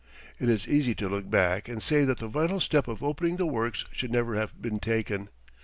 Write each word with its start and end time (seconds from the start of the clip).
It 0.39 0.49
is 0.49 0.67
easy 0.67 0.95
to 0.95 1.07
look 1.07 1.29
back 1.29 1.69
and 1.69 1.79
say 1.79 2.05
that 2.05 2.17
the 2.17 2.27
vital 2.27 2.59
step 2.59 2.87
of 2.87 3.03
opening 3.03 3.37
the 3.37 3.45
works 3.45 3.85
should 3.91 4.09
never 4.11 4.33
have 4.35 4.59
been 4.59 4.79
taken. 4.79 5.29